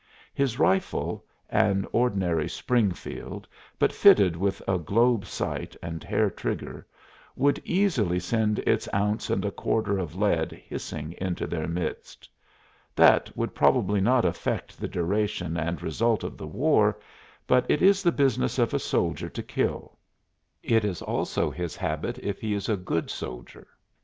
[0.33, 6.87] His rifle an ordinary "Springfield," but fitted with a globe sight and hair trigger
[7.35, 12.27] would easily send its ounce and a quarter of lead hissing into their midst.
[12.95, 16.99] That would probably not affect the duration and result of the war,
[17.45, 19.99] but it is the business of a soldier to kill.
[20.63, 23.67] It is also his habit if he is a good soldier.